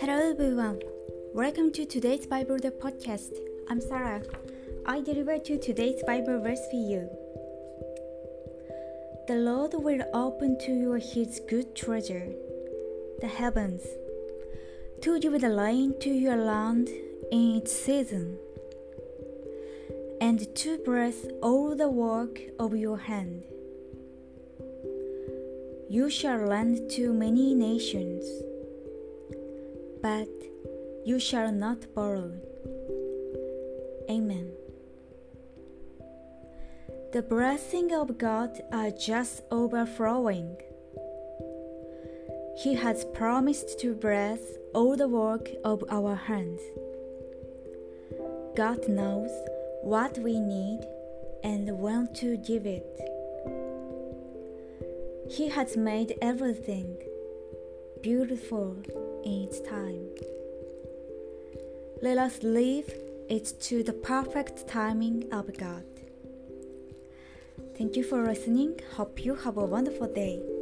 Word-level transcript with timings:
Hello 0.00 0.30
everyone. 0.30 0.80
Welcome 1.32 1.70
to 1.74 1.86
today's 1.86 2.26
Bible 2.26 2.58
the 2.58 2.72
podcast. 2.72 3.38
I'm 3.68 3.80
Sarah. 3.80 4.22
I 4.86 5.00
deliver 5.00 5.38
to 5.38 5.56
today's 5.56 6.02
Bible 6.04 6.40
verse 6.40 6.58
for 6.68 6.76
you. 6.76 7.08
The 9.28 9.36
Lord 9.36 9.74
will 9.74 10.02
open 10.12 10.58
to 10.62 10.72
you 10.72 10.94
his 10.94 11.40
good 11.48 11.76
treasure, 11.76 12.32
the 13.20 13.28
heavens, 13.28 13.82
to 15.02 15.20
give 15.20 15.40
the 15.40 15.54
rain 15.54 15.94
to 16.00 16.10
your 16.10 16.38
land 16.38 16.88
in 17.30 17.54
its 17.54 17.72
season, 17.72 18.36
and 20.20 20.52
to 20.56 20.78
bless 20.78 21.24
all 21.40 21.76
the 21.76 21.88
work 21.88 22.40
of 22.58 22.74
your 22.74 22.96
hand. 22.98 23.44
You 25.88 26.10
shall 26.10 26.46
lend 26.46 26.90
to 26.92 27.12
many 27.12 27.54
nations 27.54 28.24
but 30.02 30.28
you 31.04 31.18
shall 31.18 31.50
not 31.52 31.92
borrow. 31.94 32.32
Amen. 34.08 34.50
The 37.12 37.22
blessings 37.22 37.92
of 37.92 38.18
God 38.18 38.60
are 38.72 38.90
just 38.90 39.42
overflowing. 39.50 40.56
He 42.62 42.74
has 42.74 43.04
promised 43.14 43.78
to 43.80 43.94
bless 43.94 44.40
all 44.74 44.96
the 44.96 45.08
work 45.08 45.48
of 45.64 45.84
our 45.90 46.14
hands. 46.14 46.60
God 48.56 48.88
knows 48.88 49.30
what 49.82 50.18
we 50.18 50.40
need 50.40 50.80
and 51.44 51.78
when 51.78 52.12
to 52.14 52.36
give 52.38 52.66
it. 52.66 53.17
He 55.30 55.48
has 55.48 55.76
made 55.76 56.16
everything 56.22 56.96
beautiful 58.02 58.76
in 59.24 59.42
its 59.48 59.60
time. 59.60 60.08
Let 62.02 62.18
us 62.18 62.42
leave 62.42 62.88
it 63.28 63.52
to 63.62 63.82
the 63.82 63.92
perfect 63.92 64.66
timing 64.66 65.30
of 65.32 65.56
God. 65.58 65.84
Thank 67.76 67.96
you 67.96 68.04
for 68.04 68.24
listening. 68.24 68.80
Hope 68.94 69.24
you 69.24 69.34
have 69.34 69.56
a 69.56 69.64
wonderful 69.64 70.12
day. 70.12 70.57